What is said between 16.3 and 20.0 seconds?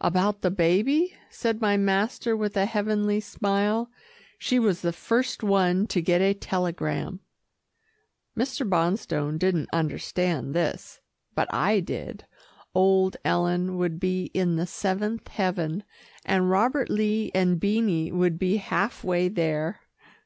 Robert Lee and Beanie would be half way there.